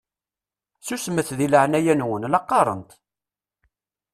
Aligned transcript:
Susmet 0.85 1.29
deg 1.37 1.49
leɛnaya-nwen 1.51 2.29
la 2.31 2.39
qqaṛent! 2.43 2.91